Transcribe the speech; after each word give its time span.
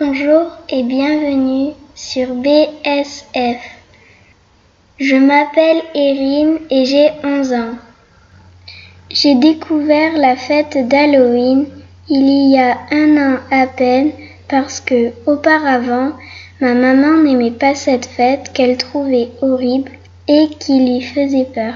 Bonjour 0.00 0.50
et 0.70 0.82
bienvenue 0.82 1.72
sur 1.94 2.34
BSF. 2.34 3.60
Je 4.98 5.14
m'appelle 5.14 5.82
Erin 5.94 6.56
et 6.68 6.84
j'ai 6.84 7.10
11 7.22 7.52
ans. 7.52 7.74
J'ai 9.08 9.36
découvert 9.36 10.18
la 10.18 10.34
fête 10.34 10.88
d'Halloween 10.88 11.66
il 12.08 12.50
y 12.50 12.58
a 12.58 12.76
un 12.90 13.34
an 13.34 13.38
à 13.52 13.68
peine 13.68 14.10
parce 14.48 14.80
que 14.80 15.12
auparavant 15.26 16.10
ma 16.60 16.74
maman 16.74 17.22
n'aimait 17.22 17.52
pas 17.52 17.76
cette 17.76 18.06
fête 18.06 18.52
qu'elle 18.52 18.76
trouvait 18.76 19.28
horrible 19.42 19.92
et 20.26 20.48
qui 20.58 20.80
lui 20.80 21.02
faisait 21.02 21.48
peur. 21.54 21.74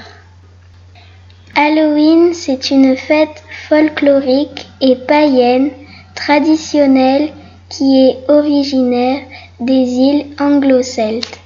Halloween, 1.54 2.34
c'est 2.34 2.72
une 2.72 2.96
fête 2.96 3.44
folklorique 3.68 4.66
et 4.80 4.96
païenne 4.96 5.70
traditionnelle 6.16 7.30
qui 7.68 8.08
est 8.08 8.18
originaire 8.28 9.22
des 9.60 9.72
îles 9.72 10.26
anglo-celtes. 10.40 11.38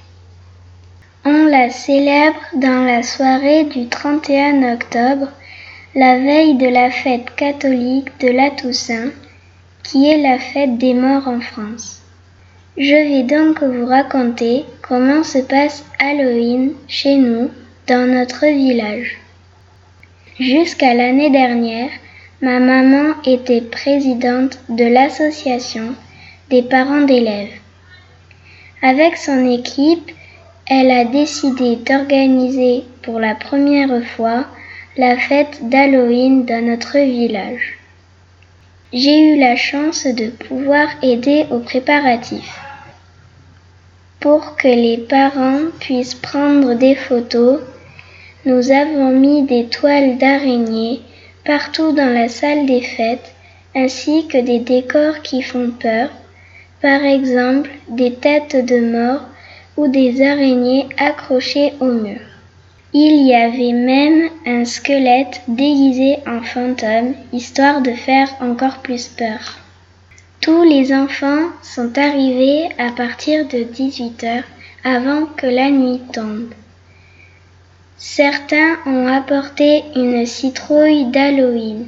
On 1.25 1.45
la 1.45 1.69
célèbre 1.69 2.39
dans 2.55 2.85
la 2.85 3.03
soirée 3.03 3.65
du 3.65 3.87
31 3.87 4.73
octobre, 4.73 5.27
la 5.95 6.17
veille 6.19 6.55
de 6.55 6.67
la 6.67 6.91
fête 6.91 7.33
catholique 7.35 8.09
de 8.19 8.29
la 8.29 8.51
Toussaint, 8.51 9.11
qui 9.83 10.09
est 10.09 10.21
la 10.21 10.39
fête 10.39 10.77
des 10.77 10.93
morts 10.93 11.27
en 11.27 11.41
France. 11.41 12.01
Je 12.77 12.95
vais 12.95 13.23
donc 13.23 13.61
vous 13.61 13.85
raconter 13.85 14.65
comment 14.81 15.23
se 15.23 15.39
passe 15.39 15.85
Halloween 15.99 16.73
chez 16.87 17.15
nous, 17.15 17.51
dans 17.87 18.07
notre 18.07 18.45
village. 18.45 19.17
Jusqu'à 20.39 20.93
l'année 20.93 21.29
dernière, 21.29 21.89
ma 22.41 22.59
maman 22.59 23.13
était 23.25 23.61
présidente 23.61 24.57
de 24.69 24.85
l'association 24.85 25.95
parents 26.61 27.01
d'élèves. 27.01 27.59
Avec 28.81 29.17
son 29.17 29.49
équipe, 29.49 30.11
elle 30.67 30.91
a 30.91 31.05
décidé 31.05 31.77
d'organiser 31.77 32.83
pour 33.01 33.19
la 33.19 33.35
première 33.35 34.03
fois 34.15 34.45
la 34.95 35.17
fête 35.17 35.67
d'Halloween 35.69 36.45
dans 36.45 36.65
notre 36.65 36.99
village. 36.99 37.79
J'ai 38.93 39.33
eu 39.33 39.39
la 39.39 39.55
chance 39.55 40.05
de 40.05 40.29
pouvoir 40.29 40.87
aider 41.01 41.45
aux 41.49 41.59
préparatifs. 41.59 42.59
Pour 44.19 44.55
que 44.55 44.67
les 44.67 44.99
parents 44.99 45.61
puissent 45.79 46.15
prendre 46.15 46.75
des 46.75 46.95
photos, 46.95 47.59
nous 48.45 48.71
avons 48.71 49.09
mis 49.09 49.43
des 49.43 49.65
toiles 49.65 50.17
d'araignée 50.17 51.01
partout 51.43 51.91
dans 51.91 52.13
la 52.13 52.29
salle 52.29 52.65
des 52.65 52.81
fêtes 52.81 53.33
ainsi 53.75 54.27
que 54.27 54.37
des 54.37 54.59
décors 54.59 55.21
qui 55.23 55.41
font 55.41 55.71
peur, 55.71 56.09
par 56.83 57.05
exemple 57.05 57.69
des 57.87 58.13
têtes 58.15 58.57
de 58.65 58.81
mort 58.81 59.21
ou 59.77 59.87
des 59.87 60.21
araignées 60.21 60.89
accrochées 60.97 61.71
au 61.79 61.85
mur. 61.85 62.19
Il 62.91 63.25
y 63.25 63.33
avait 63.33 63.71
même 63.71 64.29
un 64.45 64.65
squelette 64.65 65.41
déguisé 65.47 66.17
en 66.27 66.41
fantôme, 66.41 67.13
histoire 67.31 67.81
de 67.81 67.91
faire 67.91 68.27
encore 68.41 68.79
plus 68.79 69.07
peur. 69.07 69.57
Tous 70.41 70.63
les 70.63 70.93
enfants 70.93 71.45
sont 71.61 71.97
arrivés 71.97 72.67
à 72.77 72.91
partir 72.91 73.47
de 73.47 73.63
18 73.63 74.23
heures 74.25 74.49
avant 74.83 75.25
que 75.37 75.47
la 75.47 75.69
nuit 75.69 76.01
tombe. 76.11 76.51
Certains 77.97 78.75
ont 78.85 79.07
apporté 79.07 79.85
une 79.95 80.25
citrouille 80.25 81.05
d'Halloween. 81.05 81.85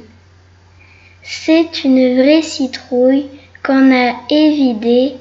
C'est 1.22 1.84
une 1.84 2.16
vraie 2.16 2.40
citrouille 2.40 3.26
qu'on 3.66 3.92
a 3.92 4.14
évidée 4.30 5.14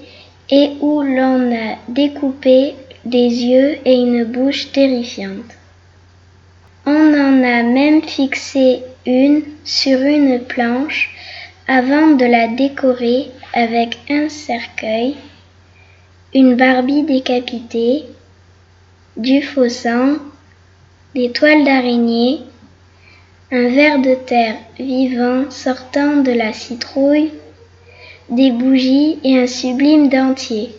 et 0.51 0.73
où 0.79 1.01
l'on 1.01 1.51
a 1.51 1.77
découpé 1.87 2.75
des 3.03 3.17
yeux 3.17 3.79
et 3.83 3.95
une 3.95 4.23
bouche 4.23 4.71
terrifiante. 4.71 5.51
On 6.85 6.91
en 7.13 7.43
a 7.43 7.63
même 7.63 8.03
fixé 8.03 8.83
une 9.07 9.41
sur 9.63 9.99
une 9.99 10.39
planche 10.41 11.09
avant 11.67 12.11
de 12.11 12.25
la 12.25 12.47
décorer 12.49 13.31
avec 13.53 13.97
un 14.11 14.29
cercueil, 14.29 15.15
une 16.35 16.53
Barbie 16.53 17.01
décapitée, 17.01 18.03
du 19.17 19.41
faux 19.41 19.69
sang, 19.69 20.17
des 21.15 21.31
toiles 21.31 21.63
d'araignée, 21.63 22.41
un 23.51 23.69
ver 23.69 23.99
de 23.99 24.13
terre 24.13 24.57
vivant 24.77 25.49
sortant 25.49 26.17
de 26.17 26.31
la 26.31 26.53
citrouille, 26.53 27.31
des 28.29 28.51
bougies 28.51 29.19
et 29.23 29.39
un 29.39 29.47
sublime 29.47 30.09
dentier. 30.09 30.71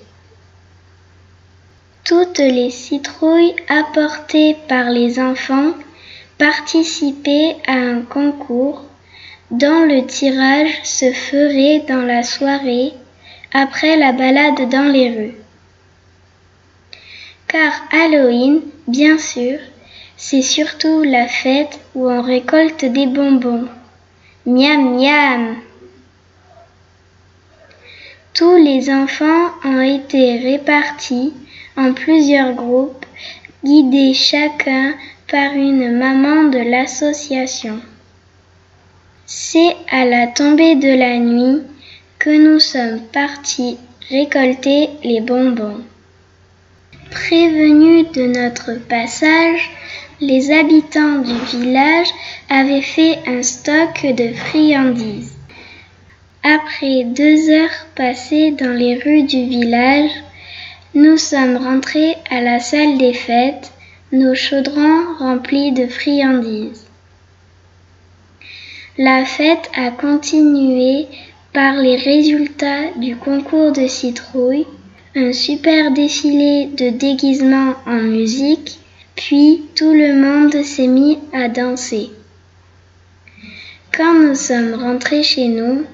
Toutes 2.04 2.38
les 2.38 2.70
citrouilles 2.70 3.54
apportées 3.68 4.56
par 4.68 4.90
les 4.90 5.18
enfants 5.18 5.72
participer 6.38 7.56
à 7.66 7.72
un 7.72 8.02
concours 8.02 8.84
dont 9.50 9.84
le 9.84 10.06
tirage 10.06 10.82
se 10.84 11.12
ferait 11.12 11.84
dans 11.88 12.02
la 12.02 12.22
soirée 12.22 12.92
après 13.52 13.96
la 13.96 14.12
balade 14.12 14.68
dans 14.68 14.90
les 14.92 15.10
rues. 15.10 15.34
Car 17.48 17.72
Halloween, 17.92 18.60
bien 18.88 19.18
sûr, 19.18 19.58
c'est 20.16 20.42
surtout 20.42 21.02
la 21.02 21.28
fête 21.28 21.78
où 21.94 22.10
on 22.10 22.22
récolte 22.22 22.84
des 22.84 23.06
bonbons. 23.06 23.68
Miam 24.46 24.96
miam. 24.96 25.56
Tous 28.36 28.56
les 28.56 28.90
enfants 28.90 29.50
ont 29.64 29.80
été 29.80 30.36
répartis 30.36 31.32
en 31.74 31.94
plusieurs 31.94 32.52
groupes, 32.52 33.06
guidés 33.64 34.12
chacun 34.12 34.92
par 35.30 35.54
une 35.54 35.96
maman 35.96 36.50
de 36.50 36.58
l'association. 36.58 37.80
C'est 39.24 39.74
à 39.90 40.04
la 40.04 40.26
tombée 40.26 40.74
de 40.74 40.98
la 40.98 41.16
nuit 41.16 41.62
que 42.18 42.28
nous 42.28 42.60
sommes 42.60 43.00
partis 43.10 43.78
récolter 44.10 44.90
les 45.02 45.22
bonbons. 45.22 45.80
Prévenus 47.10 48.12
de 48.12 48.26
notre 48.38 48.74
passage, 48.86 49.70
les 50.20 50.50
habitants 50.50 51.20
du 51.20 51.56
village 51.56 52.08
avaient 52.50 52.82
fait 52.82 53.18
un 53.26 53.42
stock 53.42 54.04
de 54.04 54.34
friandises. 54.34 55.35
Après 56.48 57.02
deux 57.02 57.50
heures 57.50 57.86
passées 57.96 58.52
dans 58.52 58.72
les 58.72 58.94
rues 58.98 59.24
du 59.24 59.46
village, 59.46 60.12
nous 60.94 61.16
sommes 61.16 61.56
rentrés 61.56 62.14
à 62.30 62.40
la 62.40 62.60
salle 62.60 62.98
des 62.98 63.14
fêtes 63.14 63.72
nos 64.12 64.32
chaudrons 64.36 65.16
remplis 65.18 65.72
de 65.72 65.88
friandises. 65.88 66.86
La 68.96 69.24
fête 69.24 69.68
a 69.74 69.90
continué 69.90 71.06
par 71.52 71.78
les 71.78 71.96
résultats 71.96 72.92
du 72.94 73.16
concours 73.16 73.72
de 73.72 73.88
citrouilles, 73.88 74.68
un 75.16 75.32
super 75.32 75.90
défilé 75.90 76.66
de 76.66 76.90
déguisements 76.90 77.74
en 77.86 78.00
musique, 78.02 78.78
puis 79.16 79.64
tout 79.74 79.92
le 79.92 80.14
monde 80.14 80.62
s'est 80.62 80.86
mis 80.86 81.18
à 81.32 81.48
danser. 81.48 82.10
Quand 83.96 84.14
nous 84.14 84.36
sommes 84.36 84.74
rentrés 84.74 85.24
chez 85.24 85.48
nous, 85.48 85.84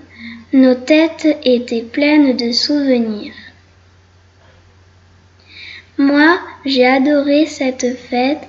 nos 0.52 0.74
têtes 0.74 1.26
étaient 1.44 1.80
pleines 1.80 2.36
de 2.36 2.52
souvenirs. 2.52 3.32
Moi, 5.96 6.38
j'ai 6.66 6.86
adoré 6.86 7.46
cette 7.46 7.96
fête 7.96 8.42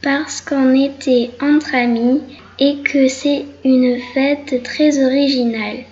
parce 0.00 0.40
qu'on 0.40 0.74
était 0.74 1.30
entre 1.42 1.74
amis 1.74 2.22
et 2.58 2.78
que 2.82 3.08
c'est 3.08 3.44
une 3.62 4.00
fête 4.14 4.62
très 4.62 5.04
originale. 5.04 5.84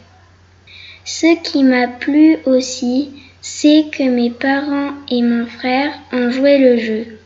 Ce 1.04 1.36
qui 1.42 1.62
m'a 1.64 1.86
plu 1.86 2.38
aussi, 2.46 3.10
c'est 3.42 3.86
que 3.92 4.04
mes 4.04 4.30
parents 4.30 4.92
et 5.10 5.20
mon 5.20 5.44
frère 5.46 5.92
ont 6.12 6.30
joué 6.30 6.56
le 6.56 6.78
jeu. 6.78 7.18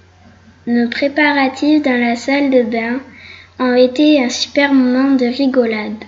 Nos 0.67 0.89
préparatifs 0.89 1.83
dans 1.83 2.01
la 2.01 2.17
salle 2.17 2.51
de 2.51 2.63
bain 2.63 3.01
ont 3.61 3.75
été 3.77 4.21
un 4.25 4.31
super 4.31 4.75
moment 4.75 5.15
de 5.15 5.27
rigolade. 5.27 6.05